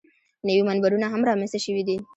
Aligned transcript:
نوي 0.47 0.61
منبرونه 0.69 1.07
هم 1.13 1.21
رامنځته 1.29 1.59
شوي 1.65 1.83
دي. 1.87 1.97